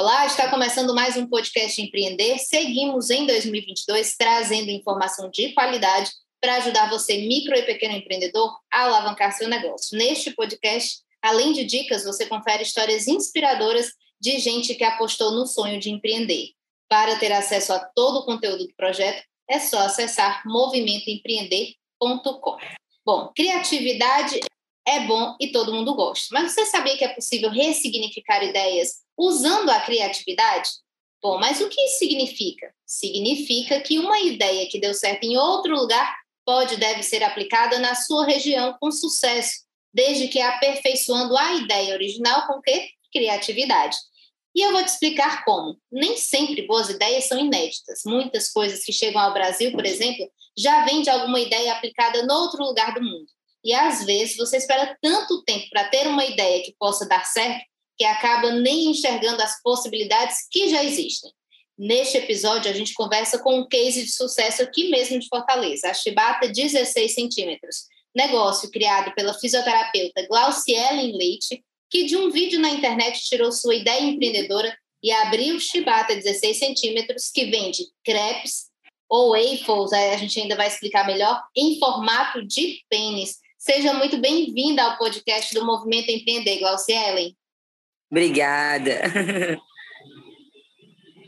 [0.00, 2.38] Olá, está começando mais um podcast Empreender.
[2.38, 8.82] Seguimos em 2022 trazendo informação de qualidade para ajudar você, micro e pequeno empreendedor, a
[8.82, 9.98] alavancar seu negócio.
[9.98, 15.80] Neste podcast, além de dicas, você confere histórias inspiradoras de gente que apostou no sonho
[15.80, 16.50] de empreender.
[16.88, 19.20] Para ter acesso a todo o conteúdo do projeto,
[19.50, 22.56] é só acessar movimentoempreender.com.
[23.04, 24.38] Bom, criatividade
[24.88, 29.68] é bom e todo mundo gosta, mas você sabia que é possível ressignificar ideias usando
[29.68, 30.70] a criatividade?
[31.22, 32.72] Bom, mas o que isso significa?
[32.86, 37.78] Significa que uma ideia que deu certo em outro lugar pode e deve ser aplicada
[37.78, 42.88] na sua região com sucesso, desde que aperfeiçoando a ideia original com que?
[43.12, 43.96] Criatividade.
[44.54, 45.78] E eu vou te explicar como.
[45.92, 48.00] Nem sempre boas ideias são inéditas.
[48.06, 52.30] Muitas coisas que chegam ao Brasil, por exemplo, já vêm de alguma ideia aplicada em
[52.30, 53.37] outro lugar do mundo.
[53.64, 57.64] E às vezes você espera tanto tempo para ter uma ideia que possa dar certo
[57.98, 61.32] que acaba nem enxergando as possibilidades que já existem.
[61.76, 65.94] Neste episódio, a gente conversa com um case de sucesso aqui mesmo de Fortaleza, a
[65.94, 73.20] Chibata 16 centímetros, negócio criado pela fisioterapeuta Glaucielen Leite, que de um vídeo na internet
[73.24, 78.68] tirou sua ideia empreendedora e abriu Chibata 16 centímetros, que vende crepes
[79.08, 83.38] ou waffles, a gente ainda vai explicar melhor, em formato de pênis.
[83.58, 87.36] Seja muito bem-vinda ao podcast do Movimento Empreender, Glaucielen.
[88.08, 89.00] Obrigada.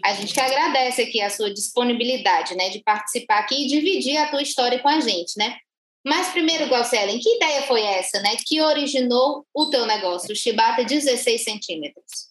[0.03, 4.31] A gente que agradece aqui a sua disponibilidade, né, de participar aqui e dividir a
[4.31, 5.59] tua história com a gente, né?
[6.07, 10.85] Mas primeiro, Glaucelen, que ideia foi essa, né, que originou o teu negócio, o Chibata
[10.85, 12.31] 16 centímetros?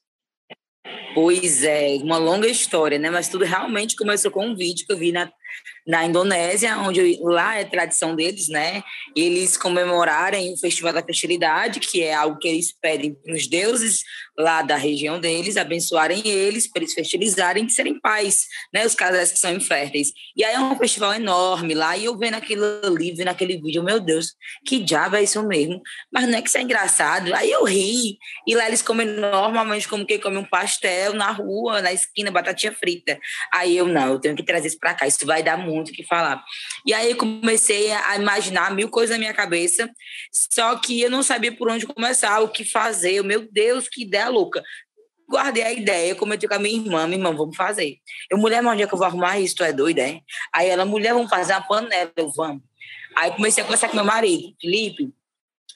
[1.13, 3.09] Pois é, uma longa história, né?
[3.09, 5.29] Mas tudo realmente começou com um vídeo que eu vi na
[5.89, 8.83] na Indonésia, onde lá é tradição deles, né?
[9.15, 14.03] Eles comemorarem o Festival da Fertilidade, que é algo que eles pedem para os deuses
[14.37, 18.85] lá da região deles, abençoarem eles, para eles fertilizarem e serem pais, né?
[18.85, 20.13] Os casais que são inférteis.
[20.37, 23.83] E aí é um festival enorme lá, e eu vendo aquilo ali, vendo aquele vídeo,
[23.83, 24.35] meu Deus,
[24.67, 25.81] que diabo é isso mesmo?
[26.13, 27.33] Mas não é que isso é engraçado.
[27.33, 31.81] Aí eu ri, e lá eles comem normalmente como quem come um pastel na rua,
[31.81, 33.19] na esquina, batatinha frita.
[33.51, 35.93] Aí eu, não, eu tenho que trazer isso para cá, isso vai dar muito o
[35.93, 36.43] que falar.
[36.85, 39.89] E aí comecei a imaginar mil coisas na minha cabeça,
[40.31, 43.23] só que eu não sabia por onde começar, o que fazer.
[43.23, 44.63] Meu Deus, que ideia louca
[45.29, 47.99] guardei a ideia, comentei com a minha irmã, minha irmã, vamos fazer.
[48.31, 49.55] Eu, mulher, mas onde é que eu vou arrumar isso?
[49.55, 50.21] Tu é doida, é?
[50.51, 52.11] Aí ela, mulher, vamos fazer uma panela.
[52.15, 52.63] Eu, vamos.
[53.15, 55.13] Aí comecei a conversar com meu marido, Felipe,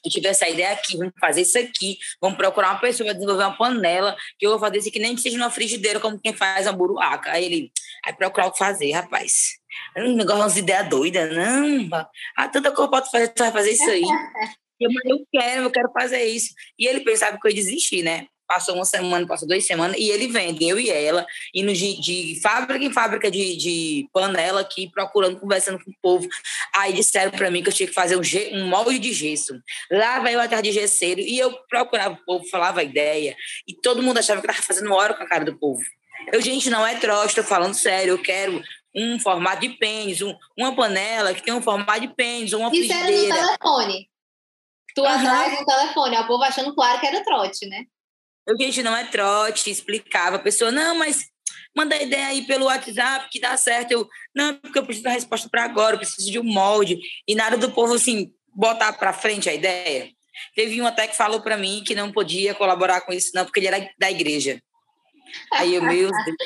[0.04, 3.44] eu tive essa ideia aqui, vamos fazer isso aqui, vamos procurar uma pessoa para desenvolver
[3.44, 6.34] uma panela, que eu vou fazer isso aqui, nem que seja numa frigideira, como quem
[6.34, 7.30] faz a buruaca.
[7.32, 7.72] Aí ele,
[8.04, 9.58] aí procurar o que fazer, rapaz.
[9.96, 11.88] Um negócio, umas ideias doidas, não.
[12.36, 14.02] Ah, tanta coisa pode fazer, tu vai fazer isso aí.
[14.80, 16.54] eu, eu quero, eu quero fazer isso.
[16.78, 18.26] E ele pensava que eu ia desistir, né?
[18.46, 22.40] Passou uma semana, passou duas semanas, e ele vende, eu e ela, indo de, de
[22.42, 26.28] fábrica em fábrica de, de panela aqui, procurando, conversando com o povo.
[26.76, 29.58] Aí disseram para mim que eu tinha que fazer um, um molde de gesso.
[29.90, 33.34] Lá vai eu atrás de gesseiro, e eu procurava o povo, falava a ideia,
[33.66, 35.82] e todo mundo achava que eu estava fazendo hora com a cara do povo.
[36.32, 38.62] Eu, gente, não é troço, estou falando sério, eu quero
[38.94, 42.86] um formato de pênis, um, uma panela que tem um formato de pênis, uma Isso
[42.92, 43.38] frigideira.
[43.38, 44.08] Isso telefone.
[44.94, 45.08] Tu uhum.
[45.08, 47.84] atrás no telefone, o povo achando claro que era trote, né?
[48.46, 50.36] Eu, gente, não é trote, explicava.
[50.36, 51.24] A pessoa, não, mas
[51.74, 53.90] manda a ideia aí pelo WhatsApp que dá certo.
[53.90, 57.00] Eu, não, porque eu preciso da resposta para agora, eu preciso de um molde.
[57.26, 60.10] E nada do povo, assim, botar para frente a ideia.
[60.54, 63.60] Teve um até que falou para mim que não podia colaborar com isso, não, porque
[63.60, 64.60] ele era da igreja.
[65.52, 66.36] Aí eu, meu Deus,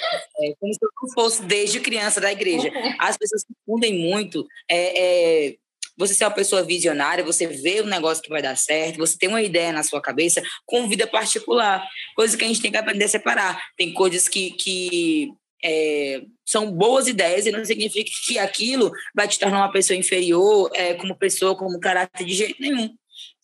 [0.41, 2.71] é, como se eu fosse desde criança da igreja.
[2.99, 4.47] As pessoas confundem muito.
[4.69, 5.57] É, é,
[5.97, 9.29] você ser uma pessoa visionária, você vê o negócio que vai dar certo, você tem
[9.29, 11.85] uma ideia na sua cabeça com vida particular.
[12.15, 13.61] Coisa que a gente tem que aprender a separar.
[13.77, 15.33] Tem coisas que, que
[15.65, 20.71] é, são boas ideias e não significa que aquilo vai te tornar uma pessoa inferior
[20.73, 22.95] é, como pessoa, como caráter de jeito nenhum.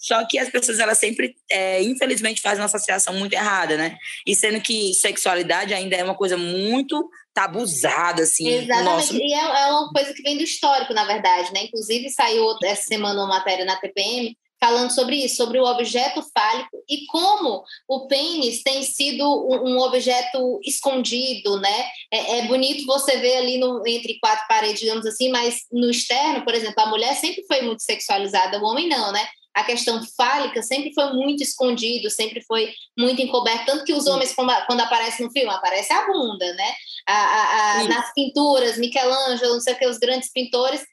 [0.05, 3.97] Só que as pessoas, elas sempre, é, infelizmente, fazem uma associação muito errada, né?
[4.27, 8.47] E sendo que sexualidade ainda é uma coisa muito tabuzada, assim.
[8.47, 8.85] Exatamente.
[8.85, 9.17] Nosso...
[9.17, 11.65] E é, é, uma coisa que vem do histórico, na verdade, né?
[11.65, 16.85] Inclusive, saiu essa semana uma matéria na TPM falando sobre isso, sobre o objeto fálico
[16.89, 21.87] e como o pênis tem sido um, um objeto escondido, né?
[22.13, 26.45] É, é, bonito você ver ali no, entre quatro paredes, digamos assim, mas no externo,
[26.45, 29.27] por exemplo, a mulher sempre foi muito sexualizada, o homem não, né?
[29.55, 34.35] A questão fálica sempre foi muito escondido, sempre foi muito encoberto, tanto que os homens,
[34.35, 36.75] quando aparecem no filme, aparece a bunda, né?
[37.07, 40.85] A, a, a, nas pinturas, Michelangelo, não sei o que, os grandes pintores,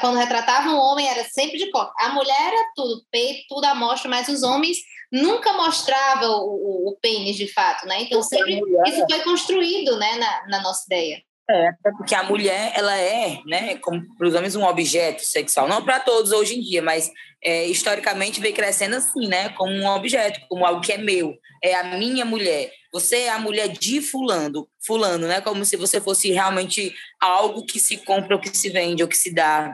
[0.00, 1.92] quando retratavam o homem, era sempre de coque.
[1.98, 4.76] A mulher era tudo, peito, tudo à mostra, mas os homens
[5.10, 8.02] nunca mostravam o, o, o pênis de fato, né?
[8.02, 11.22] Então, sempre isso foi construído né, na, na nossa ideia.
[11.48, 15.68] É, porque a mulher, ela é, né, como para os homens, um objeto sexual.
[15.68, 17.10] Não para todos hoje em dia, mas
[17.42, 21.38] é, historicamente vem crescendo assim, né, como um objeto, como algo que é meu.
[21.62, 22.72] É a minha mulher.
[22.92, 27.78] Você é a mulher de fulano, fulano, né, como se você fosse realmente algo que
[27.78, 29.72] se compra ou que se vende ou que se dá.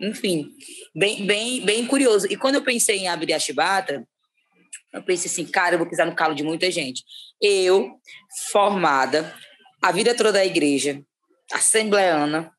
[0.00, 0.48] Enfim,
[0.94, 2.26] bem, bem, bem curioso.
[2.30, 4.02] E quando eu pensei em abrir a chibata,
[4.90, 7.04] eu pensei assim, cara, eu vou pisar no calo de muita gente.
[7.38, 7.92] Eu,
[8.50, 9.34] formada,
[9.82, 11.02] a vida toda da igreja,
[11.52, 12.52] assembleana.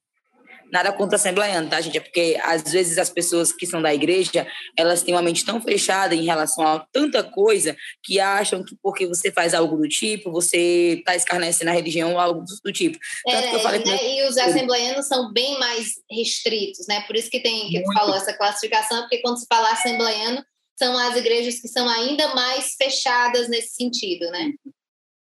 [0.71, 1.97] Nada contra assembleana, tá, gente?
[1.97, 4.47] É porque, às vezes, as pessoas que são da igreja,
[4.77, 9.05] elas têm uma mente tão fechada em relação a tanta coisa que acham que porque
[9.05, 12.97] você faz algo do tipo, você está escarnecendo a religião ou algo do tipo.
[13.27, 13.97] É, né?
[14.01, 17.01] E os assembleanos são bem mais restritos, né?
[17.01, 20.41] Por isso que tem, que tu falou essa classificação, porque quando se fala assembleano,
[20.79, 24.51] são as igrejas que são ainda mais fechadas nesse sentido, né?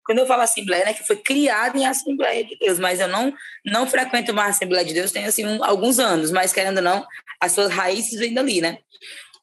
[0.07, 3.31] Quando eu falo Assembleia, né, que foi criada em Assembleia de Deus, mas eu não
[3.63, 7.05] não frequento mais Assembleia de Deus, tem assim um, alguns anos, mas querendo ou não,
[7.39, 8.79] as suas raízes vêm dali, né?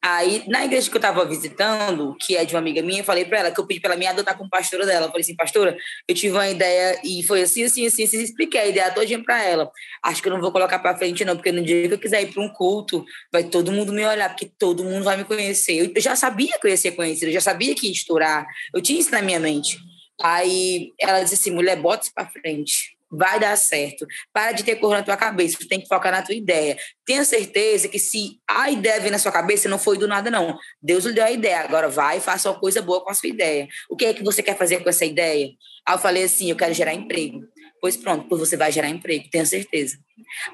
[0.06, 3.24] Aí, na igreja que eu estava visitando, que é de uma amiga minha, eu falei
[3.24, 5.06] para ela que eu pedi para ela me adotar como pastora dela.
[5.06, 5.74] Eu falei assim, pastora,
[6.06, 9.42] eu tive uma ideia e foi assim, assim, assim, assim, expliquei a ideia todinha para
[9.42, 9.70] ela.
[10.02, 12.22] Acho que eu não vou colocar para frente não, porque no dia que eu quiser
[12.22, 13.02] ir para um culto,
[13.32, 15.90] vai todo mundo me olhar, porque todo mundo vai me conhecer.
[15.96, 18.46] Eu já sabia que eu ia ser conhecida, eu já sabia que ia estourar.
[18.74, 19.78] Eu tinha isso na minha mente.
[20.24, 22.96] Aí ela disse assim: mulher, bota isso para frente.
[23.10, 24.06] Vai dar certo.
[24.32, 26.78] Para de ter cor na tua cabeça, tu tem que focar na tua ideia.
[27.04, 30.58] Tenha certeza que se a ideia vem na sua cabeça, não foi do nada, não.
[30.82, 31.60] Deus lhe deu a ideia.
[31.60, 33.68] Agora vai e faça uma coisa boa com a sua ideia.
[33.90, 35.50] O que é que você quer fazer com essa ideia?
[35.86, 37.42] Aí eu falei assim: eu quero gerar emprego.
[37.82, 39.98] Pois pronto, pois você vai gerar emprego, tenha certeza.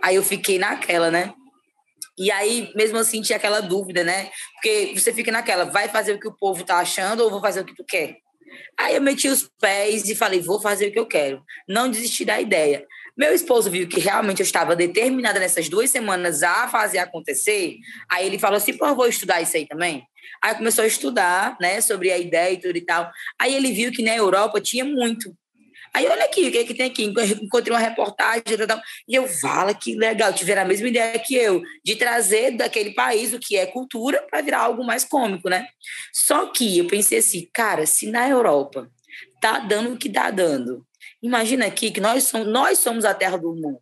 [0.02, 1.32] Aí eu fiquei naquela, né?
[2.18, 4.30] E aí, mesmo assim, tinha aquela dúvida, né?
[4.54, 7.60] Porque você fica naquela, vai fazer o que o povo tá achando ou vou fazer
[7.60, 8.16] o que tu quer?
[8.78, 11.42] Aí eu meti os pés e falei, vou fazer o que eu quero.
[11.68, 12.86] Não desisti da ideia.
[13.16, 17.76] Meu esposo viu que realmente eu estava determinada nessas duas semanas a fazer acontecer.
[18.08, 20.04] Aí ele falou assim, pô, vou estudar isso aí também.
[20.42, 23.10] Aí começou a estudar, né, sobre a ideia e tudo e tal.
[23.38, 25.36] Aí ele viu que na Europa tinha muito.
[25.92, 27.04] Aí olha aqui, o que, é que tem aqui?
[27.42, 28.42] Encontrei uma reportagem
[29.08, 33.32] e eu falo que legal, tiveram a mesma ideia que eu, de trazer daquele país
[33.32, 35.66] o que é cultura para virar algo mais cômico, né?
[36.12, 38.90] Só que eu pensei assim, cara, se na Europa
[39.40, 40.86] tá dando o que tá dando,
[41.22, 43.80] imagina aqui que nós somos, nós somos a terra do mundo.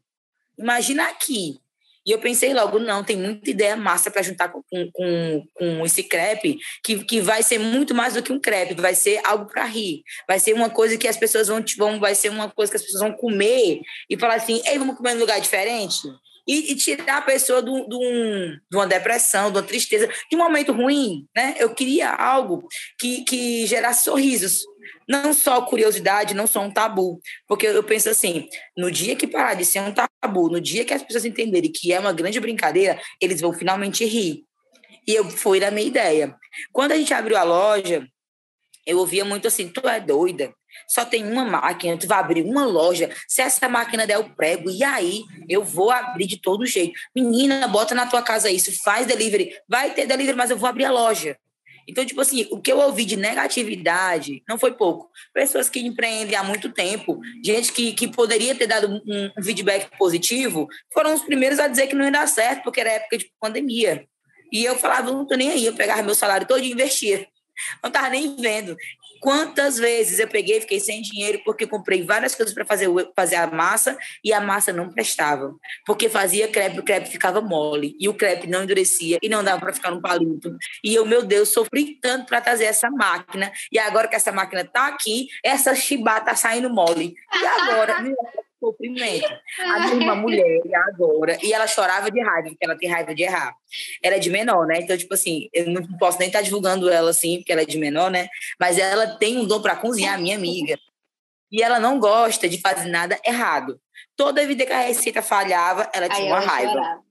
[0.59, 1.61] Imagina aqui,
[2.09, 6.03] e eu pensei logo, não, tem muita ideia massa para juntar com, com, com esse
[6.03, 9.67] crepe, que, que vai ser muito mais do que um crepe, vai ser algo para
[9.67, 10.03] rir.
[10.27, 12.83] Vai ser uma coisa que as pessoas vão, vão, vai ser uma coisa que as
[12.83, 16.09] pessoas vão comer e falar assim, ei, vamos comer em lugar diferente?
[16.49, 20.35] E, e, tirar a pessoa de, de, um, de, uma depressão, de uma tristeza, de
[20.35, 21.55] um momento ruim, né?
[21.59, 22.67] Eu queria algo
[22.99, 24.65] que, que gerasse sorrisos,
[25.07, 27.21] não só curiosidade, não só um tabu.
[27.47, 30.95] Porque eu penso assim, no dia que parar de ser um tabu, no dia que
[30.95, 34.45] as pessoas entenderem que é uma grande brincadeira, eles vão finalmente rir.
[35.07, 36.35] E eu fui da minha ideia.
[36.73, 38.07] Quando a gente abriu a loja,
[38.87, 40.53] eu ouvia muito assim, tu é doida?
[40.87, 43.11] Só tem uma máquina, tu vai abrir uma loja.
[43.27, 45.25] Se essa máquina der o prego, e aí?
[45.49, 46.99] Eu vou abrir de todo jeito.
[47.15, 49.55] Menina, bota na tua casa isso, faz delivery.
[49.69, 51.37] Vai ter delivery, mas eu vou abrir a loja.
[51.89, 55.11] Então, tipo assim, o que eu ouvi de negatividade não foi pouco.
[55.33, 59.97] Pessoas que empreendem há muito tempo, gente que, que poderia ter dado um, um feedback
[59.97, 63.33] positivo, foram os primeiros a dizer que não ia dar certo, porque era época de
[63.41, 64.07] pandemia.
[64.53, 67.27] E eu falava, não tô nem aí, eu pegava meu salário todo e investia.
[67.83, 68.77] Não tava nem vendo.
[69.21, 73.37] Quantas vezes eu peguei e fiquei sem dinheiro porque comprei várias coisas para fazer, fazer
[73.37, 75.55] a massa e a massa não prestava.
[75.85, 79.61] Porque fazia crepe, o crepe ficava mole e o crepe não endurecia e não dava
[79.61, 80.57] para ficar no palito.
[80.85, 83.51] E eu, meu Deus, sofri tanto para trazer essa máquina.
[83.73, 87.15] E agora que essa máquina está aqui, essa chibata tá saindo mole.
[87.33, 88.05] E agora,
[88.59, 89.27] sofrimento.
[89.61, 93.23] A minha irmã mulher agora, e ela chorava de raiva, porque ela tem raiva de
[93.23, 93.55] errar.
[94.03, 94.79] Ela é de menor, né?
[94.81, 97.67] Então, tipo assim, eu não posso nem estar tá divulgando ela assim, porque ela é
[97.67, 98.29] de menor, né?
[98.59, 100.79] Mas ela tem um dom para cozinhar, minha amiga.
[101.51, 103.81] E ela não gosta de fazer nada errado.
[104.17, 106.73] Toda vida que a receita falhava, ela tinha Aí uma raiva.
[106.73, 107.08] Chorava.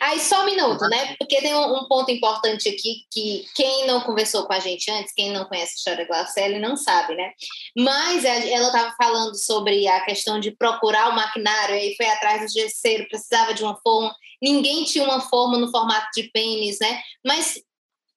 [0.00, 1.16] Aí só um minuto, né?
[1.18, 5.12] Porque tem um, um, ponto importante aqui que quem não conversou com a gente antes,
[5.14, 7.32] quem não conhece a história da Glaucelli, não sabe, né?
[7.76, 12.60] Mas ela estava falando sobre a questão de procurar o maquinário, aí foi atrás do
[12.60, 17.02] gesseiro, precisava de uma forma, ninguém tinha uma forma no formato de pênis, né?
[17.24, 17.60] Mas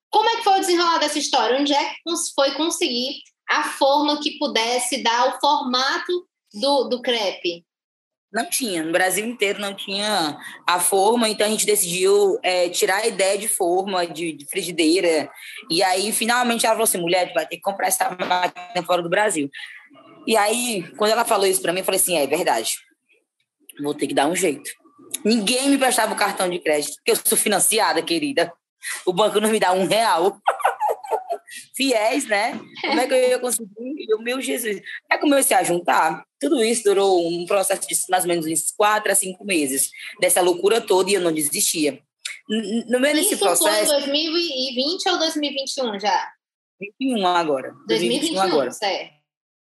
[0.10, 1.60] como é que foi o desenrolar dessa história?
[1.60, 2.00] Onde é que
[2.36, 7.66] foi conseguir a forma que pudesse dar o formato do, do crepe?
[8.34, 10.36] Não tinha, no Brasil inteiro não tinha
[10.66, 15.30] a forma, então a gente decidiu é, tirar a ideia de forma, de, de, frigideira.
[15.70, 19.04] E aí, finalmente, ela falou assim: mulher, tu vai ter que comprar essa máquina fora
[19.04, 19.52] do Brasil.
[20.26, 22.74] E aí, quando ela falou isso para mim, eu falei assim: é, é verdade,
[23.84, 24.68] vou ter que dar um jeito.
[25.24, 28.52] Ninguém me prestava o cartão de crédito, porque eu sou financiada, querida.
[29.06, 30.42] O banco não me dá um real.
[31.76, 32.60] fiéis, né?
[32.82, 34.06] Como é que eu ia conseguir?
[34.10, 34.82] Eu, meu Jesus.
[35.10, 36.24] Aí comecei a juntar.
[36.44, 40.42] Tudo isso durou um processo de mais ou menos uns quatro a cinco meses, dessa
[40.42, 42.02] loucura toda, e eu não desistia.
[42.90, 43.92] No meio desse processo.
[43.92, 46.32] Foi 2020 ou 2021 já?
[47.00, 47.74] 21 agora.
[47.88, 48.72] 2021, 2021 agora.
[48.72, 49.14] certo.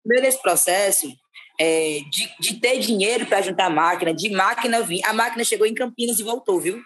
[0.06, 1.12] No meio desse processo,
[1.60, 5.04] é, de, de ter dinheiro para juntar máquina, de máquina vir.
[5.06, 6.82] A máquina chegou em Campinas e voltou, viu?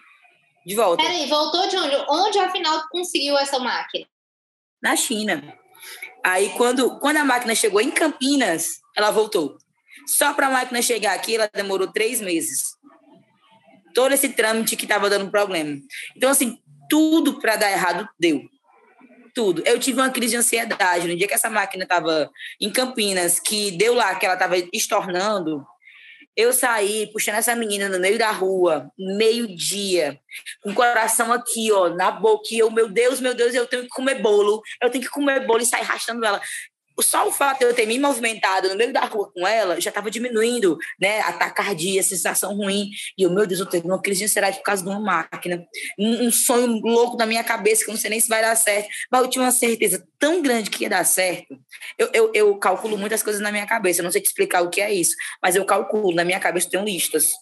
[0.66, 1.02] De volta.
[1.02, 1.96] Peraí, voltou de onde?
[2.08, 4.06] Onde afinal conseguiu essa máquina?
[4.84, 5.58] na China.
[6.22, 9.56] Aí, quando, quando a máquina chegou em Campinas, ela voltou.
[10.06, 12.76] Só para a máquina chegar aqui, ela demorou três meses.
[13.94, 15.78] Todo esse trâmite que estava dando problema.
[16.16, 16.58] Então, assim,
[16.88, 18.42] tudo para dar errado deu.
[19.34, 19.62] Tudo.
[19.66, 22.30] Eu tive uma crise de ansiedade no dia que essa máquina estava
[22.60, 25.64] em Campinas, que deu lá, que ela estava estornando.
[26.36, 30.18] Eu saí puxando essa menina no meio da rua, meio-dia,
[30.62, 32.48] com o coração aqui, ó, na boca.
[32.50, 34.60] E eu, meu Deus, meu Deus, eu tenho que comer bolo.
[34.82, 36.40] Eu tenho que comer bolo e sair arrastando ela
[37.02, 39.90] só o fato de eu ter me movimentado no meio da rua com ela já
[39.90, 41.20] estava diminuindo, né?
[41.20, 42.90] A tacardia, a sensação ruim.
[43.18, 45.64] E eu, meu Deus, eu tenho uma crise de ansiedade por causa de uma máquina.
[45.98, 48.54] Um, um, sonho louco na minha cabeça que eu não sei nem se vai dar
[48.56, 48.88] certo.
[49.10, 51.58] Mas eu tinha uma certeza tão grande que ia dar certo.
[51.98, 54.00] Eu, eu, eu calculo muitas coisas na minha cabeça.
[54.00, 56.14] Eu não sei te explicar o que é isso, mas eu calculo.
[56.14, 57.32] Na minha cabeça eu tenho listas.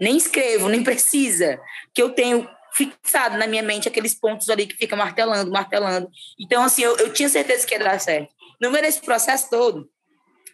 [0.00, 1.60] Nem escrevo, nem precisa.
[1.94, 6.10] Que eu tenho fixado na minha mente aqueles pontos ali que fica martelando, martelando.
[6.38, 8.35] Então, assim, eu, eu tinha certeza que ia dar certo.
[8.60, 9.88] No meio desse processo todo,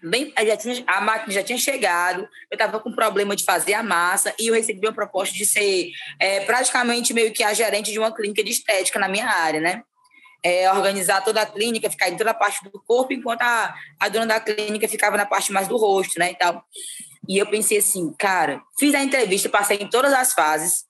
[0.03, 3.83] bem, já tinha, a máquina já tinha chegado, eu estava com problema de fazer a
[3.83, 7.99] massa e eu recebi uma proposta de ser é, praticamente meio que a gerente de
[7.99, 9.83] uma clínica de estética na minha área, né?
[10.45, 14.09] É, organizar toda a clínica, ficar em toda a parte do corpo, enquanto a, a
[14.09, 16.65] dona da clínica ficava na parte mais do rosto, né, e tal.
[17.29, 20.85] E eu pensei assim, cara, fiz a entrevista, passei em todas as fases.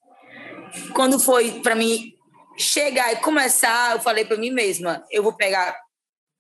[0.95, 2.15] Quando foi para mim
[2.57, 5.77] chegar e começar, eu falei para mim mesma, eu vou pegar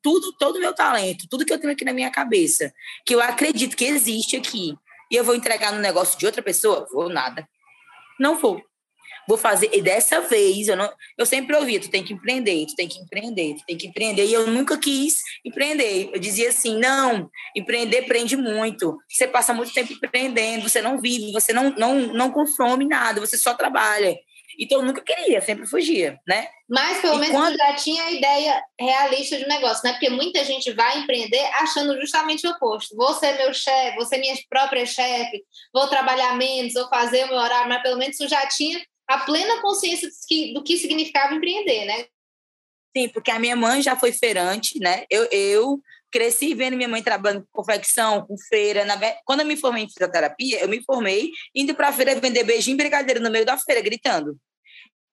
[0.03, 2.73] tudo, todo o meu talento, tudo que eu tenho aqui na minha cabeça,
[3.07, 4.75] que eu acredito que existe aqui,
[5.11, 6.87] e eu vou entregar no negócio de outra pessoa?
[6.91, 7.47] Vou nada.
[8.19, 8.63] Não vou.
[9.29, 12.75] Vou fazer, e dessa vez, eu, não, eu sempre ouvi, tu tem que empreender, tu
[12.75, 16.11] tem que empreender, tu tem que empreender, e eu nunca quis empreender.
[16.13, 21.31] Eu dizia assim, não, empreender prende muito, você passa muito tempo empreendendo, você não vive,
[21.31, 24.17] você não, não, não consome nada, você só trabalha.
[24.59, 26.49] Então eu nunca queria, sempre fugia, né?
[26.69, 27.57] Mas pelo e menos quando...
[27.57, 29.93] já tinha a ideia realista de negócio, né?
[29.93, 32.97] Porque muita gente vai empreender achando justamente o oposto.
[32.97, 35.43] Vou ser meu chefe, vou ser minha própria chefe,
[35.73, 39.19] vou trabalhar menos, vou fazer o meu horário, mas pelo menos eu já tinha a
[39.19, 42.07] plena consciência do que, do que significava empreender, né?
[42.97, 45.05] Sim, porque a minha mãe já foi feirante, né?
[45.11, 45.81] Eu, eu
[46.13, 48.85] cresci vendo minha mãe trabalhando com confecção, com feira.
[48.85, 48.97] Na...
[49.25, 52.75] Quando eu me formei em fisioterapia, eu me formei indo para a feira vender beijinho
[52.75, 54.39] e brigadeiro no meio da feira, gritando.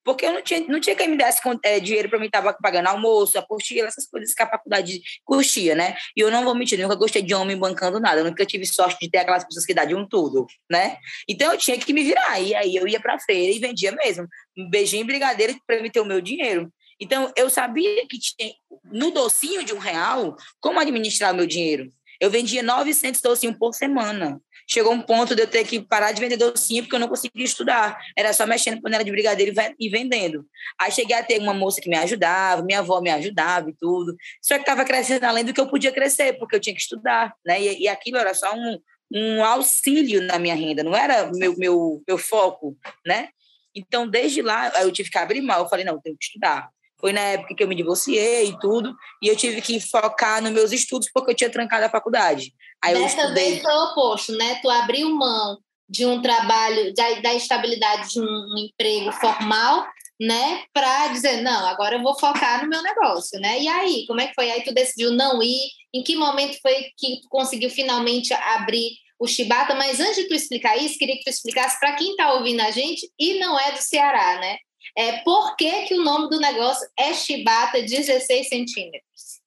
[0.04, 2.88] Porque eu não tinha, não tinha quem me desse é, dinheiro para mim estar pagando
[2.88, 5.96] almoço, apostila, essas coisas que a faculdade custia, né?
[6.16, 8.98] E eu não vou mentir, nunca gostei de homem bancando nada, eu nunca tive sorte
[9.02, 10.98] de ter aquelas pessoas que dão de um tudo, né?
[11.28, 14.28] Então eu tinha que me virar, e aí eu ia para feira e vendia mesmo.
[14.58, 16.72] Um beijinho e brigadeiro para me ter o meu dinheiro.
[17.00, 18.54] Então, eu sabia que tinha,
[18.92, 21.92] no docinho de um real, como administrar meu dinheiro.
[22.20, 24.42] Eu vendia 900 docinhos por semana.
[24.70, 27.46] Chegou um ponto de eu ter que parar de vender docinho porque eu não conseguia
[27.46, 27.98] estudar.
[28.16, 30.46] Era só mexendo panela de brigadeiro e vendendo.
[30.80, 34.16] Aí cheguei a ter uma moça que me ajudava, minha avó me ajudava e tudo.
[34.42, 37.34] Só que estava crescendo além do que eu podia crescer, porque eu tinha que estudar.
[37.44, 37.62] Né?
[37.62, 38.78] E, e aquilo era só um,
[39.12, 43.30] um auxílio na minha renda, não era meu, meu, meu foco, né?
[43.74, 45.60] Então, desde lá, eu tive que abrir mão.
[45.60, 46.70] Eu falei, não, eu tenho que estudar.
[47.00, 50.52] Foi na época que eu me divorciei e tudo, e eu tive que focar nos
[50.52, 52.54] meus estudos porque eu tinha trancado a faculdade.
[52.84, 53.52] Aí Dessa eu estudei...
[53.52, 54.60] vez foi o oposto, né?
[54.62, 59.88] Tu abriu mão de um trabalho, da, da estabilidade de um, um emprego formal,
[60.20, 60.64] né?
[60.74, 63.60] Para dizer, não, agora eu vou focar no meu negócio, né?
[63.60, 64.52] E aí, como é que foi?
[64.52, 65.70] Aí tu decidiu não ir?
[65.94, 70.34] Em que momento foi que tu conseguiu finalmente abrir o chibata, mas antes de tu
[70.34, 73.72] explicar isso, queria que tu explicasse para quem está ouvindo a gente e não é
[73.72, 74.58] do Ceará, né?
[74.98, 79.40] É, por que, que o nome do negócio é chibata 16 centímetros?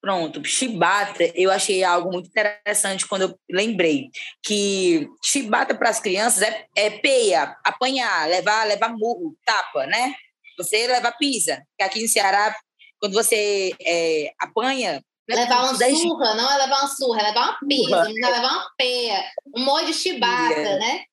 [0.00, 4.10] Pronto, chibata, eu achei algo muito interessante quando eu lembrei
[4.44, 10.14] que chibata para as crianças é, é peia, apanhar, levar, levar murro, tapa, né?
[10.58, 12.54] Você leva pisa, que aqui no Ceará,
[13.00, 17.58] quando você é, apanha, Levar uma surra, não é levar uma surra, é levar uma
[17.66, 19.24] pisa, não é levar uma peia,
[19.56, 21.04] um monte de chibata, né?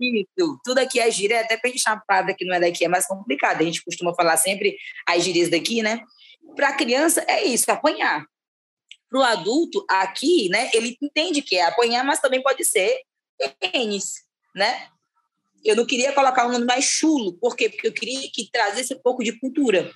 [0.00, 2.88] Isso, tudo aqui é gíria, até para a gente chamar que não é daqui é
[2.88, 3.60] mais complicado.
[3.60, 4.76] A gente costuma falar sempre
[5.06, 6.02] as gírias daqui, né?
[6.56, 8.24] Para a criança é isso, apanhar.
[9.10, 13.00] Para o adulto, aqui, né, ele entende que é apanhar, mas também pode ser
[13.58, 14.22] tênis,
[14.54, 14.88] né?
[15.62, 17.68] Eu não queria colocar um nome mais chulo, por quê?
[17.68, 19.92] Porque eu queria que trazesse um pouco de cultura.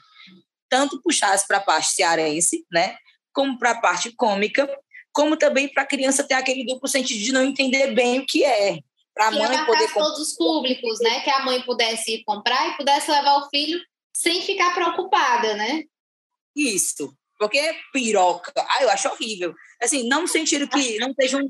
[0.68, 2.96] Tanto puxasse para a parte cearense, né?
[3.32, 4.68] Como para a parte cômica,
[5.12, 8.44] como também para a criança ter aquele duplo sentido de não entender bem o que
[8.44, 8.78] é.
[9.14, 9.92] Para a mãe poder.
[9.92, 11.20] todos os públicos, né?
[11.20, 13.80] Que a mãe pudesse ir comprar e pudesse levar o filho
[14.12, 15.82] sem ficar preocupada, né?
[16.54, 17.14] Isso.
[17.38, 19.54] Porque piroca, ah, eu acho horrível.
[19.82, 21.48] Assim, não no sentido que não seja um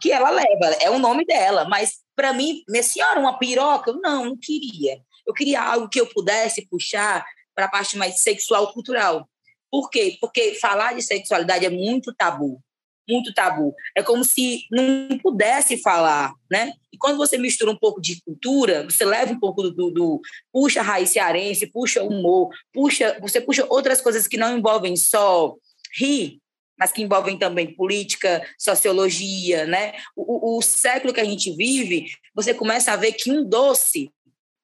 [0.00, 4.26] que ela leva, é o nome dela, mas para mim, minha senhora, uma piroca, não,
[4.26, 5.00] não queria.
[5.26, 9.28] Eu queria algo que eu pudesse puxar para a parte mais sexual cultural.
[9.70, 10.16] Por quê?
[10.20, 12.62] Porque falar de sexualidade é muito tabu
[13.08, 13.74] muito tabu.
[13.96, 16.72] É como se não pudesse falar, né?
[16.92, 20.20] E quando você mistura um pouco de cultura, você leva um pouco do, do, do
[20.52, 25.54] puxa raiz cearense, puxa humor, puxa, você puxa outras coisas que não envolvem só
[25.96, 26.38] rir,
[26.78, 29.94] mas que envolvem também política, sociologia, né?
[30.14, 34.10] O, o, século que a gente vive, você começa a ver que um doce,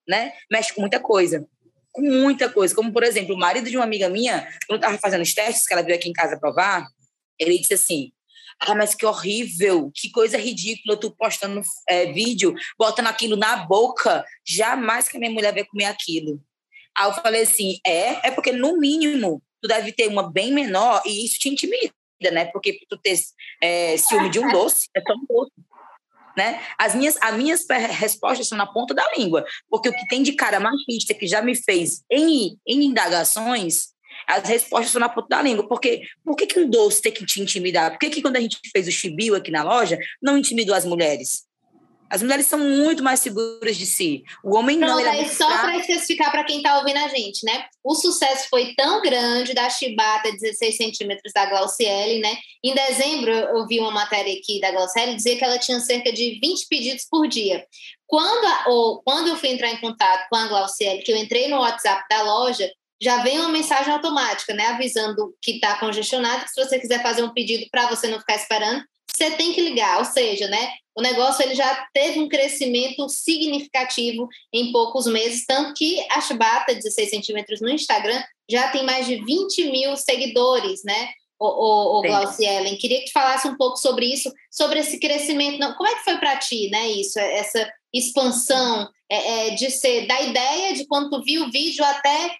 [0.06, 1.46] né, mexe com muita coisa
[1.94, 2.74] com muita coisa.
[2.74, 5.72] Como, por exemplo, o marido de uma amiga minha, quando estava fazendo os testes, que
[5.72, 6.84] ela veio aqui em casa provar,
[7.38, 8.12] ele disse assim:
[8.60, 14.24] ah, mas que horrível, que coisa ridícula, tu postando é, vídeo, botando aquilo na boca,
[14.46, 16.40] jamais que a minha mulher vai comer aquilo.
[16.96, 21.02] Aí eu falei assim, é, é porque no mínimo tu deve ter uma bem menor
[21.04, 21.92] e isso te intimida,
[22.32, 22.44] né?
[22.46, 23.18] Porque tu ter
[23.60, 25.52] é, ciúme de um doce, é um doce.
[26.36, 26.60] Né?
[26.76, 30.32] As minhas, as minhas respostas são na ponta da língua, porque o que tem de
[30.32, 33.93] cara machista que já me fez em, em indagações
[34.26, 35.66] as respostas são na ponta da língua.
[35.68, 37.90] Porque por que, que um doce tem que te intimidar?
[37.90, 40.84] Por que, que quando a gente fez o chibio aqui na loja, não intimidou as
[40.84, 41.44] mulheres?
[42.14, 44.22] As mulheres são muito mais seguras de si.
[44.44, 44.88] O homem não.
[44.88, 47.64] não é só para especificar para quem está ouvindo a gente, né?
[47.82, 52.36] O sucesso foi tão grande da chibata 16 centímetros da Glauciele, né?
[52.62, 56.38] Em dezembro, eu vi uma matéria aqui da Glauciele dizer que ela tinha cerca de
[56.40, 57.66] 20 pedidos por dia.
[58.06, 61.48] Quando, a, ou, quando eu fui entrar em contato com a Glauciele, que eu entrei
[61.48, 66.50] no WhatsApp da loja, já vem uma mensagem automática, né, avisando que está congestionado, que
[66.50, 69.98] se você quiser fazer um pedido para você não ficar esperando, você tem que ligar,
[69.98, 75.74] ou seja, né, o negócio ele já teve um crescimento significativo em poucos meses, tanto
[75.74, 81.10] que a Chibata, 16 centímetros no Instagram, já tem mais de 20 mil seguidores, né,
[81.38, 82.76] o, o, o Glaucielen.
[82.76, 85.58] Queria que falasse um pouco sobre isso, sobre esse crescimento.
[85.58, 90.06] Não, como é que foi para ti, né, isso, essa expansão é, é, de ser
[90.06, 92.36] da ideia de quando tu viu o vídeo até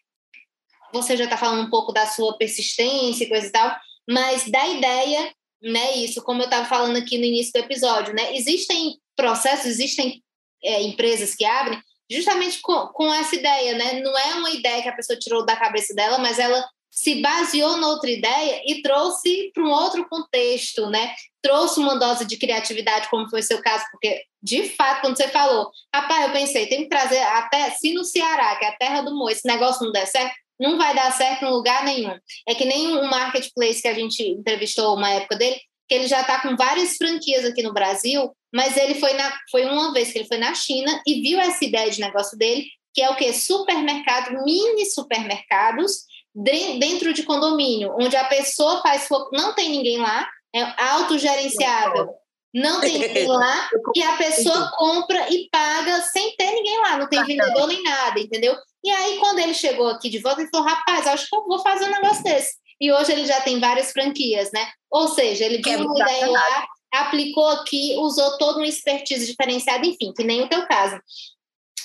[1.00, 3.76] você já está falando um pouco da sua persistência e coisa e tal,
[4.08, 5.96] mas da ideia, né?
[5.96, 8.34] Isso, como eu estava falando aqui no início do episódio, né?
[8.36, 10.22] Existem processos, existem
[10.62, 11.80] é, empresas que abrem
[12.10, 14.00] justamente com, com essa ideia, né?
[14.00, 17.76] Não é uma ideia que a pessoa tirou da cabeça dela, mas ela se baseou
[17.78, 21.12] noutra ideia e trouxe para um outro contexto, né?
[21.42, 25.26] Trouxe uma dose de criatividade, como foi o seu caso, porque, de fato, quando você
[25.26, 29.02] falou, rapaz, eu pensei, tem que trazer até, se no Ceará, que é a terra
[29.02, 32.16] do Mo, esse negócio não der certo, não vai dar certo em lugar nenhum.
[32.48, 36.20] É que nem um marketplace que a gente entrevistou uma época dele, que ele já
[36.20, 40.18] está com várias franquias aqui no Brasil, mas ele foi, na, foi uma vez que
[40.18, 43.32] ele foi na China e viu essa ideia de negócio dele, que é o que?
[43.32, 50.62] Supermercado, mini supermercados dentro de condomínio, onde a pessoa faz não tem ninguém lá, é
[50.82, 52.14] autogerenciável.
[52.54, 57.08] Não tem ninguém lá e a pessoa compra e paga sem ter ninguém lá, não
[57.08, 58.56] tem vendedor nem nada, entendeu?
[58.84, 61.58] E aí, quando ele chegou aqui de volta, ele falou: rapaz, acho que eu vou
[61.60, 62.54] fazer um negócio desse.
[62.80, 64.70] E hoje ele já tem várias franquias, né?
[64.90, 70.12] Ou seja, ele viu uma ideia lá, aplicou aqui, usou toda uma expertise diferenciada, enfim,
[70.14, 70.98] que nem o teu caso.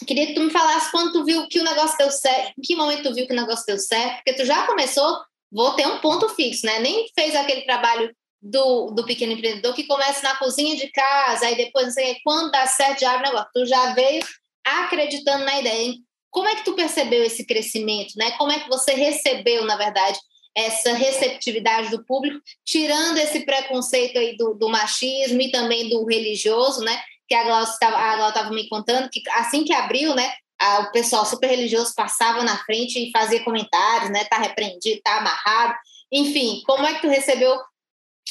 [0.05, 2.75] Queria que tu me falasse quando tu viu que o negócio deu certo, em que
[2.75, 5.19] momento tu viu que o negócio deu certo, porque tu já começou,
[5.51, 6.79] vou ter um ponto fixo, né?
[6.79, 11.55] Nem fez aquele trabalho do, do pequeno empreendedor que começa na cozinha de casa, aí
[11.55, 13.51] depois não sei quando dá certo já abre o negócio.
[13.53, 14.23] Tu já veio
[14.65, 15.93] acreditando na ideia.
[16.31, 18.31] Como é que tu percebeu esse crescimento, né?
[18.37, 20.17] Como é que você recebeu, na verdade,
[20.55, 26.81] essa receptividade do público, tirando esse preconceito aí do, do machismo e também do religioso,
[26.81, 27.01] né?
[27.27, 30.31] Que a Glaucia estava me contando que assim que abriu, né?
[30.59, 34.25] A, o pessoal super religioso passava na frente e fazia comentários, né?
[34.25, 35.75] Tá repreendido, tá amarrado.
[36.11, 37.57] Enfim, como é que tu recebeu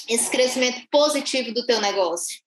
[0.08, 2.38] esse crescimento positivo do teu negócio?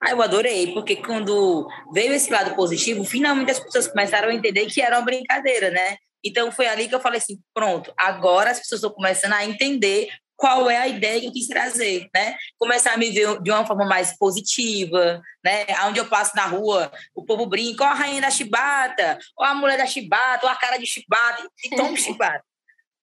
[0.00, 4.66] Ah, eu adorei, porque quando veio esse lado positivo, finalmente as pessoas começaram a entender
[4.66, 5.96] que era uma brincadeira, né?
[6.24, 10.08] Então foi ali que eu falei assim, pronto, agora as pessoas estão começando a entender
[10.36, 12.36] qual é a ideia que eu quis trazer, né?
[12.56, 15.66] Começar a me ver de uma forma mais positiva, né?
[15.86, 19.54] Onde eu passo na rua, o povo brinca, ó a rainha da chibata, ó a
[19.54, 22.44] mulher da chibata, ó a cara de chibata, e toma chibata.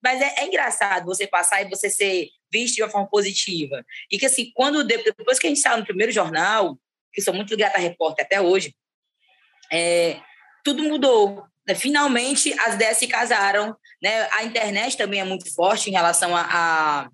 [0.06, 3.84] Mas é, é, engraçado você passar e você ser visto de uma forma positiva.
[4.12, 6.78] E que assim, quando depois que a gente saiu no primeiro jornal,
[7.12, 8.76] que sou muito ligada a repórter até hoje,
[9.74, 10.20] é,
[10.63, 11.44] tudo mudou.
[11.68, 11.74] Né?
[11.74, 13.76] Finalmente as ideias se casaram.
[14.00, 14.30] Né?
[14.34, 17.10] A internet também é muito forte em relação a, a,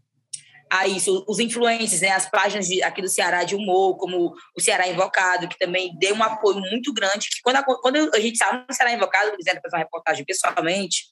[0.70, 1.24] a isso.
[1.30, 2.10] Os influencers, né?
[2.10, 6.14] as páginas de, aqui do Ceará de humor, como o Ceará Invocado, que também deu
[6.14, 7.30] um apoio muito grande.
[7.30, 11.06] Que quando, a, quando a gente saiu no Ceará Invocado, quiseram fazer uma reportagem pessoalmente,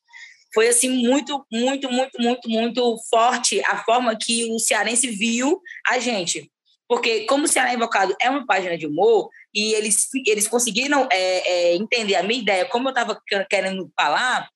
[0.53, 5.99] foi assim muito, muito, muito, muito, muito forte a forma que o cearense viu a
[5.99, 6.51] gente.
[6.87, 11.71] Porque, como o Ceará Invocado é uma página de humor, e eles, eles conseguiram é,
[11.71, 14.49] é, entender a minha ideia, como eu estava querendo falar,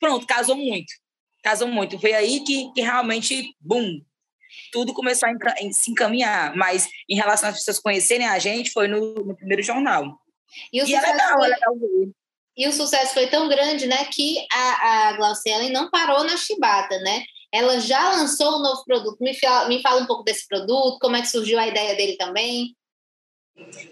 [0.00, 0.90] pronto, casou muito.
[1.42, 1.98] Casou muito.
[2.00, 4.00] Foi aí que, que realmente, bum,
[4.72, 5.32] tudo começou a
[5.72, 6.56] se encaminhar.
[6.56, 10.18] Mas em relação às pessoas conhecerem a gente, foi no, no primeiro jornal.
[10.72, 11.46] E, e é legal, foi...
[11.46, 12.12] é legal ver.
[12.58, 16.98] E o sucesso foi tão grande, né, que a, a Glaucielen não parou na chibata,
[16.98, 17.22] né?
[17.52, 19.16] Ela já lançou um novo produto.
[19.20, 22.16] Me fala, me fala um pouco desse produto, como é que surgiu a ideia dele
[22.16, 22.76] também.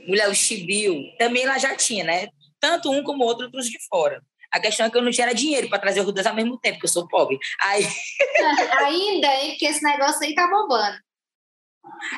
[0.06, 2.26] Mulher, o Chibio, também ela já tinha, né?
[2.60, 4.20] Tanto um como o outro trouxe de fora.
[4.52, 6.74] A questão é que eu não tinha dinheiro para trazer os dois ao mesmo tempo,
[6.76, 7.38] porque eu sou pobre.
[7.62, 7.86] Aí...
[8.84, 9.50] Ainda, hein?
[9.50, 10.98] Porque esse negócio aí tá bombando.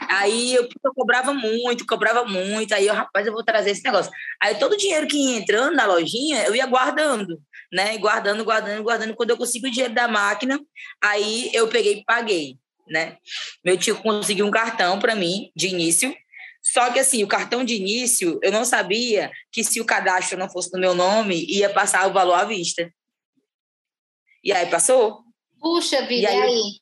[0.09, 2.75] Aí eu, eu, cobrava muito, cobrava muito.
[2.75, 4.11] Aí eu, rapaz, eu vou trazer esse negócio.
[4.41, 7.41] Aí todo o dinheiro que ia entrando na lojinha, eu ia guardando,
[7.73, 7.97] né?
[7.99, 9.15] Guardando, guardando, guardando.
[9.15, 10.61] Quando eu consigo o dinheiro da máquina,
[11.03, 12.57] aí eu peguei e paguei,
[12.89, 13.17] né?
[13.65, 16.15] Meu tio conseguiu um cartão para mim de início.
[16.63, 20.51] Só que assim, o cartão de início, eu não sabia que se o cadastro não
[20.51, 22.93] fosse no meu nome, ia passar o valor à vista.
[24.45, 25.23] E aí passou.
[25.61, 26.37] Puxa vida, e aí?
[26.41, 26.81] E aí,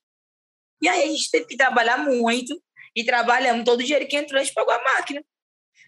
[0.83, 2.61] e aí a gente teve que trabalhar muito
[2.97, 5.23] e trabalhamos todo o dinheiro que entrou, a gente pagou a máquina.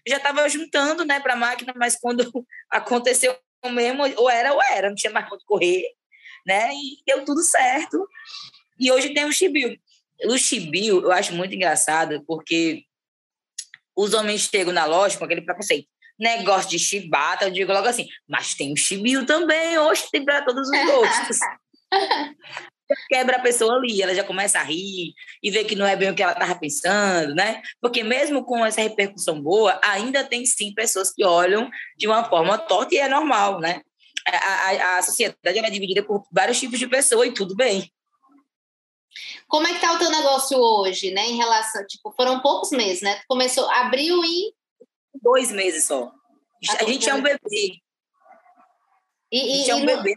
[0.07, 2.23] já estava juntando né, para a máquina, mas quando
[2.69, 5.83] aconteceu mesmo, ou era ou era, não tinha mais onde correr,
[6.45, 6.69] né?
[6.71, 8.07] E deu tudo certo.
[8.79, 9.75] E hoje tem o Chibio.
[10.25, 12.85] O Chibio eu acho muito engraçado, porque
[13.97, 15.89] os homens chegam na loja com aquele preconceito.
[16.17, 20.43] Negócio de chibata, eu digo logo assim, mas tem o chibio também, hoje tem para
[20.43, 21.37] todos os gostos.
[23.07, 26.09] quebra a pessoa ali, ela já começa a rir e vê que não é bem
[26.09, 27.61] o que ela estava pensando, né?
[27.81, 32.57] Porque mesmo com essa repercussão boa, ainda tem sim pessoas que olham de uma forma
[32.57, 33.81] torta e é normal, né?
[34.27, 37.91] A, a, a sociedade é dividida por vários tipos de pessoas e tudo bem.
[39.47, 41.25] Como é que tá o teu negócio hoje, né?
[41.25, 43.15] Em relação, tipo, foram poucos meses, né?
[43.15, 44.53] Tu começou, abriu em
[45.21, 46.11] dois meses só.
[46.79, 47.79] A, gente é um bebê.
[49.31, 50.13] E, a gente é um bebê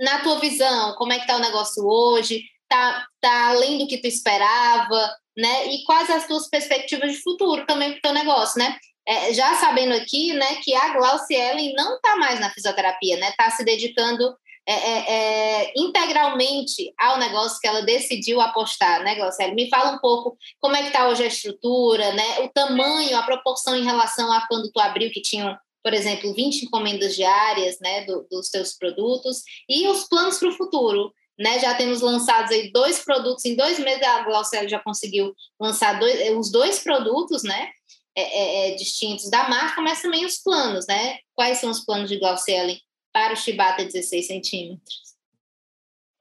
[0.00, 2.42] na tua visão, como é que está o negócio hoje?
[2.68, 5.66] Tá, tá além do que tu esperava, né?
[5.66, 8.78] E quais as tuas perspectivas de futuro também para o teu negócio, né?
[9.06, 13.30] É, já sabendo aqui, né, que a Glaucielen não está mais na fisioterapia, né?
[13.30, 14.36] Está se dedicando
[14.66, 19.54] é, é, é, integralmente ao negócio que ela decidiu apostar, né, Glaucielen?
[19.54, 22.40] Me fala um pouco como é que está hoje a estrutura, né?
[22.40, 26.64] O tamanho, a proporção em relação a quando tu abriu, que tinham por exemplo, 20
[26.64, 31.12] encomendas diárias né, do, dos teus produtos e os planos para o futuro.
[31.38, 35.98] Né, já temos lançados aí dois produtos, em dois meses a Glaucel já conseguiu lançar
[35.98, 37.70] dois, eh, os dois produtos, né,
[38.14, 41.18] é, é, é, distintos da marca, mas também os planos, né?
[41.34, 42.76] Quais são os planos de Glaucel
[43.10, 45.00] para o Chibata 16 centímetros?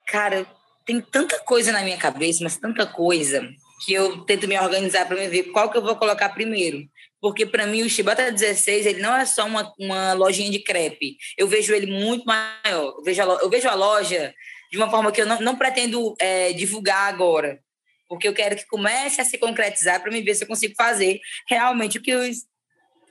[0.07, 0.47] Cara,
[0.85, 3.41] tem tanta coisa na minha cabeça, mas tanta coisa
[3.85, 6.87] que eu tento me organizar para ver qual que eu vou colocar primeiro
[7.21, 11.17] porque para mim o Chibata 16 ele não é só uma, uma lojinha de crepe.
[11.37, 12.95] Eu vejo ele muito maior.
[12.97, 14.33] Eu vejo a, eu vejo a loja
[14.71, 17.59] de uma forma que eu não, não pretendo é, divulgar agora,
[18.07, 21.19] porque eu quero que comece a se concretizar para me ver se eu consigo fazer
[21.47, 22.21] realmente o que eu,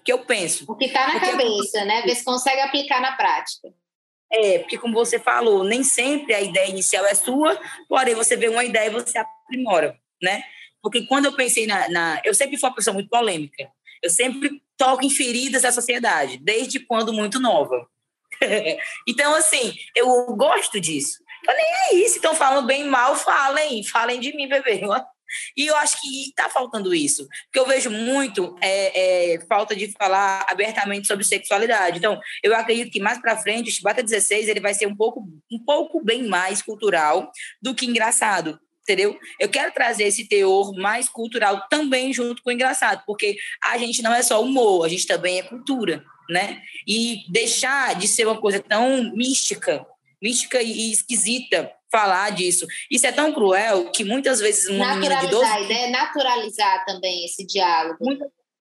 [0.04, 0.64] que eu penso.
[0.68, 2.02] O que está na porque cabeça, né?
[2.02, 3.68] Ver se consegue aplicar na prática.
[4.30, 8.48] É, porque como você falou, nem sempre a ideia inicial é sua, porém você vê
[8.48, 10.44] uma ideia e você aprimora, né?
[10.82, 13.68] Porque quando eu pensei na, na eu sempre fui uma pessoa muito polêmica.
[14.02, 17.86] Eu sempre toco em feridas da sociedade, desde quando muito nova.
[19.06, 21.18] então, assim, eu gosto disso.
[21.44, 24.80] Falei, é isso, estão falando bem mal, falem, falem de mim, bebê.
[25.56, 29.92] E eu acho que está faltando isso, porque eu vejo muito é, é, falta de
[29.92, 31.98] falar abertamente sobre sexualidade.
[31.98, 35.20] Então, eu acredito que mais para frente, o Chibata 16 ele vai ser um pouco,
[35.50, 38.58] um pouco bem mais cultural do que engraçado.
[38.88, 39.20] Entendeu?
[39.38, 44.00] Eu quero trazer esse teor mais cultural também junto com o engraçado, porque a gente
[44.00, 46.62] não é só humor, a gente também é cultura, né?
[46.86, 49.84] E deixar de ser uma coisa tão mística,
[50.22, 52.66] mística e esquisita, falar disso.
[52.90, 55.88] Isso é tão cruel que muitas vezes uma menina de 12 né?
[55.88, 57.98] Naturalizar também esse diálogo.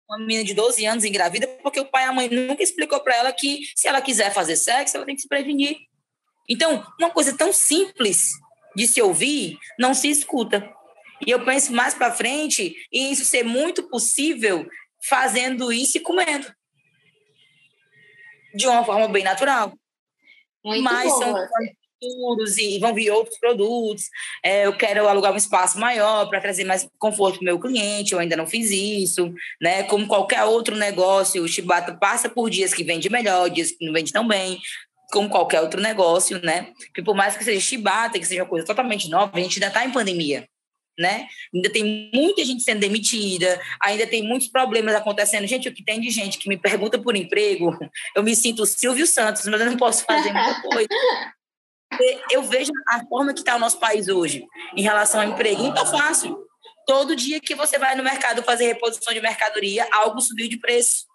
[0.09, 3.15] Uma menina de 12 anos engravida porque o pai e a mãe nunca explicou para
[3.15, 5.77] ela que se ela quiser fazer sexo, ela tem que se prevenir.
[6.49, 8.31] Então, uma coisa tão simples
[8.77, 10.71] de se ouvir, não se escuta.
[11.25, 14.69] E eu penso mais para frente em isso ser muito possível
[15.09, 16.53] fazendo isso e comendo.
[18.53, 19.73] De uma forma bem natural.
[20.63, 21.23] Muito Mas boa.
[21.23, 21.47] são
[21.99, 24.03] futuros e vão vir outros produtos.
[24.43, 28.13] É, eu quero alugar um espaço maior para trazer mais conforto para o meu cliente.
[28.13, 29.83] Eu ainda não fiz isso, né?
[29.83, 33.93] Como qualquer outro negócio, o Chibata passa por dias que vende melhor, dias que não
[33.93, 34.59] vende tão bem.
[35.11, 36.73] Como qualquer outro negócio, né?
[36.93, 39.67] Que por mais que seja Chibata, que seja uma coisa totalmente nova, a gente ainda
[39.67, 40.47] está em pandemia
[40.99, 41.27] né?
[41.53, 45.45] Ainda tem muita gente sendo demitida, ainda tem muitos problemas acontecendo.
[45.45, 47.77] Gente, o que tem de gente que me pergunta por emprego,
[48.15, 50.89] eu me sinto Silvio Santos, mas eu não posso fazer muita coisa.
[52.31, 55.63] Eu vejo a forma que está o nosso país hoje em relação ao emprego.
[55.63, 56.37] Não está fácil.
[56.85, 61.05] Todo dia que você vai no mercado fazer reposição de mercadoria, algo subiu de preço.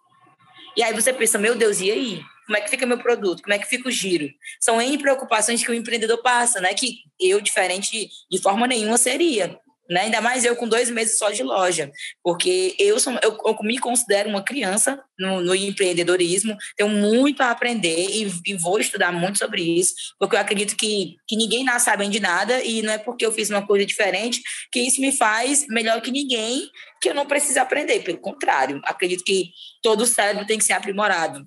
[0.76, 2.22] E aí você pensa, meu Deus, e aí?
[2.46, 3.42] Como é que fica meu produto?
[3.42, 4.28] Como é que fica o giro?
[4.60, 6.74] São N preocupações que o empreendedor passa, né?
[6.74, 9.58] Que eu, diferente de forma nenhuma, seria
[9.92, 10.02] né?
[10.02, 11.90] Ainda mais eu com dois meses só de loja,
[12.22, 17.50] porque eu, sou, eu, eu me considero uma criança no, no, empreendedorismo, tenho muito a
[17.50, 21.86] aprender e, e, vou estudar muito sobre isso, porque eu acredito que, que ninguém nasce
[21.86, 24.40] sabendo de nada e não é porque eu fiz uma coisa diferente
[24.72, 29.24] que isso me faz melhor que ninguém, que eu não preciso aprender, pelo contrário, acredito
[29.24, 29.50] que
[29.82, 31.46] todo cérebro tem que ser aprimorado.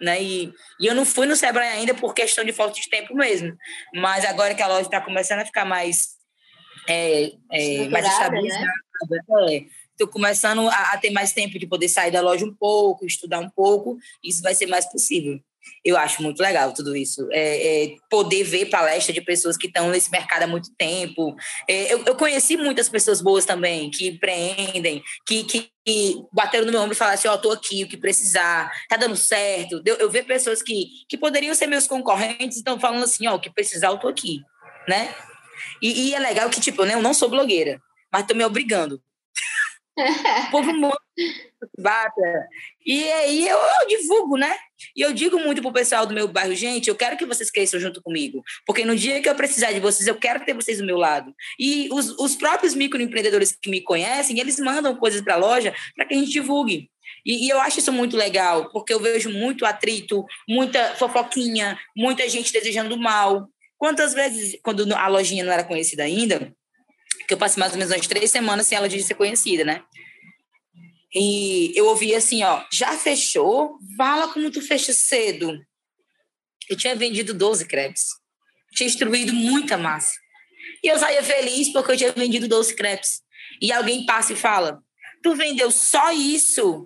[0.00, 0.22] Né?
[0.22, 3.54] E, e eu não fui no Sebrae ainda por questão de falta de tempo mesmo,
[3.94, 6.20] mas agora que a loja está começando a ficar mais
[6.88, 8.64] é, é, mais estabilizada.
[8.64, 9.66] Né?
[9.92, 10.10] Estou é.
[10.10, 13.50] começando a, a, ter mais tempo de poder sair da loja um pouco, estudar um
[13.50, 15.40] pouco, isso vai ser mais possível.
[15.84, 17.26] Eu acho muito legal tudo isso.
[17.32, 21.34] É, é poder ver palestra de pessoas que estão nesse mercado há muito tempo.
[21.68, 25.70] É, eu, eu, conheci muitas pessoas boas também, que empreendem, que, que,
[26.32, 28.96] bateram no meu ombro e falaram assim: Ó, oh, tô aqui, o que precisar, tá
[28.96, 29.82] dando certo.
[29.84, 33.40] Eu, eu pessoas que, que poderiam ser meus concorrentes, estão falando assim: Ó, oh, o
[33.40, 34.40] que precisar, eu tô aqui,
[34.88, 35.14] né?
[35.82, 37.80] E, e é legal que, tipo, né, eu não sou blogueira,
[38.12, 39.02] mas tô me obrigando.
[40.48, 40.72] o povo
[41.78, 42.48] bata.
[42.86, 44.56] E aí eu, eu, divulgo, né?
[44.96, 47.78] E eu digo muito pro pessoal do meu bairro, gente, eu quero que vocês cresçam
[47.78, 48.42] junto comigo.
[48.66, 51.34] Porque no dia que eu precisar de vocês, eu quero ter vocês do meu lado.
[51.58, 56.06] E os, os próprios microempreendedores que me conhecem, eles mandam coisas para a loja para
[56.06, 56.90] que a gente divulgue.
[57.24, 62.26] E, e, eu acho isso muito legal, porque eu vejo muito atrito, muita fofoquinha, muita
[62.28, 63.46] gente desejando mal.
[63.76, 66.54] Quantas vezes, quando a lojinha não era conhecida ainda,
[67.30, 69.84] que eu passei mais ou menos umas três semanas sem ela de ser conhecida, né?
[71.14, 73.78] E eu ouvi assim, ó, já fechou?
[73.96, 75.56] Fala como tu fecha cedo.
[76.68, 78.06] Eu tinha vendido 12 crepes.
[78.74, 80.10] Tinha instruído muita massa.
[80.82, 83.22] E eu saía feliz porque eu tinha vendido 12 crepes.
[83.62, 84.82] E alguém passa e fala,
[85.22, 86.84] tu vendeu só isso?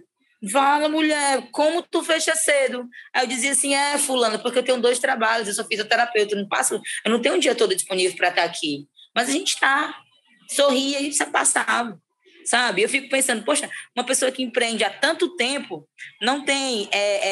[0.52, 2.86] Fala, mulher, como tu fecha cedo?
[3.14, 6.40] Aí eu dizia assim, é, fulano, porque eu tenho dois trabalhos, eu sou fisioterapeuta, eu
[6.40, 8.86] não passo, eu não tenho um dia todo disponível para estar aqui.
[9.14, 10.03] Mas a gente está,
[10.48, 11.98] sorria e se passava,
[12.44, 12.82] sabe?
[12.82, 15.88] Eu fico pensando, poxa, uma pessoa que empreende há tanto tempo
[16.20, 17.28] não tem é,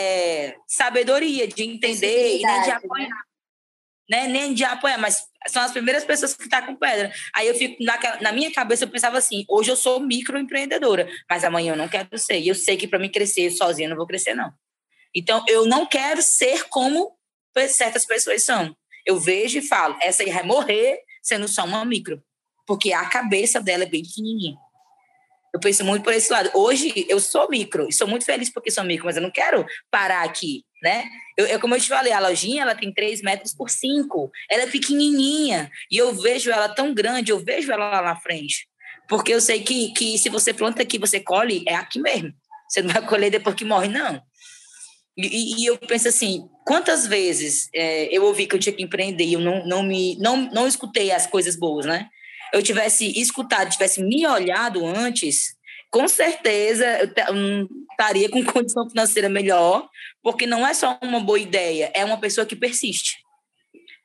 [0.46, 3.08] é, sabedoria de entender e nem de apoiar.
[3.08, 4.26] Né?
[4.26, 4.28] né?
[4.28, 7.12] Nem de apoiar, mas são as primeiras pessoas que estão com pedra.
[7.34, 11.44] Aí eu fico, na, na minha cabeça, eu pensava assim: hoje eu sou microempreendedora, mas
[11.44, 12.38] amanhã eu não quero ser.
[12.40, 14.52] E eu sei que para mim crescer sozinha eu não vou crescer, não.
[15.14, 17.16] Então, eu não quero ser como
[17.68, 18.74] certas pessoas são.
[19.04, 22.22] Eu vejo e falo: essa aí vai morrer sendo só uma micro,
[22.72, 24.56] porque a cabeça dela é bem pequenininha.
[25.52, 26.50] Eu penso muito por esse lado.
[26.54, 29.66] Hoje eu sou micro e sou muito feliz porque sou micro, mas eu não quero
[29.90, 31.04] parar aqui, né?
[31.36, 34.30] Eu, eu, como eu te falei, a lojinha ela tem 3 metros por 5.
[34.50, 38.66] Ela é pequenininha e eu vejo ela tão grande, eu vejo ela lá na frente.
[39.06, 42.32] Porque eu sei que, que se você planta aqui, você colhe, é aqui mesmo.
[42.66, 44.18] Você não vai colher depois que morre, não.
[45.14, 49.24] E, e eu penso assim, quantas vezes é, eu ouvi que eu tinha que empreender
[49.24, 52.08] e eu não, não, me, não, não escutei as coisas boas, né?
[52.52, 55.56] Eu tivesse escutado, tivesse me olhado antes,
[55.90, 59.88] com certeza eu estaria com condição financeira melhor,
[60.22, 63.16] porque não é só uma boa ideia, é uma pessoa que persiste.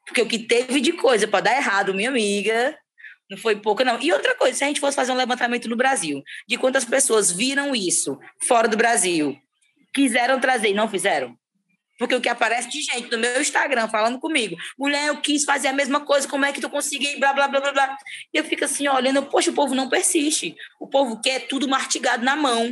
[0.06, 2.78] Porque o que teve de coisa para dar errado, minha amiga,
[3.30, 4.02] não foi pouca, não.
[4.02, 7.32] E outra coisa, se a gente fosse fazer um levantamento no Brasil, de quantas pessoas
[7.32, 9.38] viram isso fora do Brasil,
[9.94, 11.38] quiseram trazer e não fizeram?
[11.98, 15.70] Porque o que aparece de gente no meu Instagram falando comigo, mulher, eu quis fazer
[15.70, 17.20] a mesma coisa, como é que tu conseguiu?
[17.20, 17.98] Blá, blá, blá, blá, blá.
[18.34, 20.56] E eu fico assim, olhando, poxa, o povo não persiste.
[20.80, 22.72] O povo quer tudo mastigado na mão.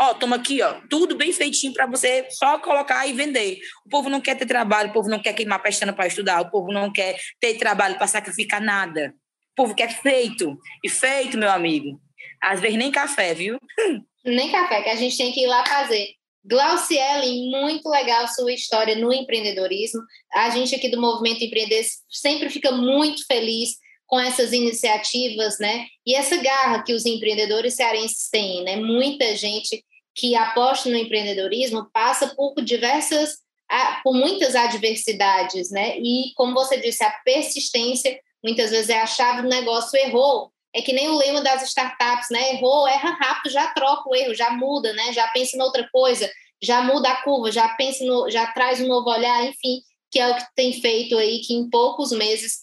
[0.00, 3.58] Ó, toma aqui, ó, tudo bem feitinho para você só colocar e vender.
[3.84, 6.50] O povo não quer ter trabalho, o povo não quer queimar pestana para estudar, o
[6.50, 9.12] povo não quer ter trabalho para sacrificar nada.
[9.52, 10.56] O povo quer feito.
[10.84, 12.00] E feito, meu amigo.
[12.40, 13.58] Às vezes nem café, viu?
[14.24, 16.17] Nem café, que a gente tem que ir lá fazer.
[16.48, 20.00] Glauciele, muito legal sua história no empreendedorismo.
[20.32, 25.86] A gente aqui do Movimento Empreender sempre fica muito feliz com essas iniciativas, né?
[26.06, 28.76] E essa garra que os empreendedores cearenses têm, né?
[28.76, 29.84] Muita gente
[30.14, 33.36] que aposta no empreendedorismo passa por diversas,
[34.02, 35.98] por muitas adversidades, né?
[35.98, 39.98] E como você disse, a persistência muitas vezes é a chave do negócio.
[39.98, 42.54] Errou, é que nem o lema das startups, né?
[42.54, 45.12] Errou, erra rápido, já troca o erro, já muda, né?
[45.12, 46.30] Já pensa em outra coisa,
[46.62, 50.28] já muda a curva, já pensa no, já traz um novo olhar, enfim, que é
[50.28, 52.58] o que tem feito aí, que em poucos meses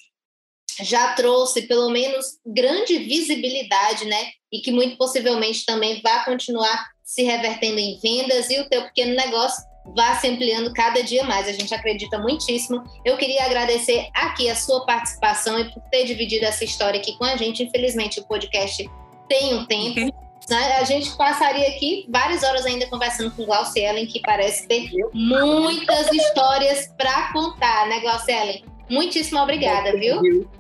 [0.82, 4.32] já trouxe pelo menos grande visibilidade, né?
[4.52, 9.16] E que muito possivelmente também vai continuar se revertendo em vendas e o teu pequeno
[9.16, 11.48] negócio vá se ampliando cada dia mais.
[11.48, 12.84] A gente acredita muitíssimo.
[13.04, 17.26] Eu queria agradecer aqui a sua participação e por ter dividido essa história aqui com
[17.26, 17.64] a gente.
[17.64, 18.90] Infelizmente, o podcast
[19.28, 20.14] tem um tempo.
[20.50, 20.78] Né?
[20.78, 26.88] A gente passaria aqui várias horas ainda conversando com Glaucielen, que parece ter muitas histórias
[26.96, 28.64] para contar, né, Glaucielen?
[28.90, 30.48] Muitíssimo obrigada, viu?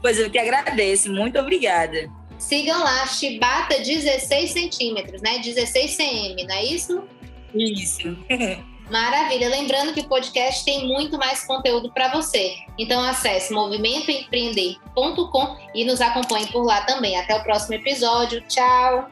[0.00, 2.08] Pois eu que agradeço, muito obrigada.
[2.38, 5.38] Sigam lá, Chibata 16 centímetros, né?
[5.38, 7.08] 16 cm, não é isso?
[7.54, 8.16] Isso.
[8.90, 9.48] Maravilha.
[9.48, 12.56] Lembrando que o podcast tem muito mais conteúdo para você.
[12.78, 17.18] Então acesse movimentoempreender.com e nos acompanhe por lá também.
[17.18, 18.40] Até o próximo episódio.
[18.42, 19.10] Tchau!